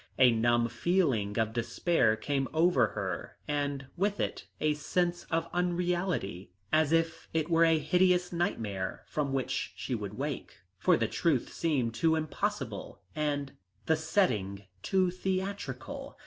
[0.17, 6.49] A numb feeling of despair came over her and with it a sense of unreality,
[6.73, 11.53] as if it were a hideous nightmare from which she would wake, for the truth
[11.53, 16.17] seemed too impossible, the setting too theatrical.